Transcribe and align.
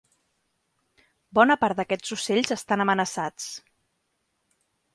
Bona 1.39 1.57
part 1.65 1.81
d'aquests 1.81 2.15
ocells 2.17 2.55
estan 2.57 2.85
amenaçats. 2.89 3.47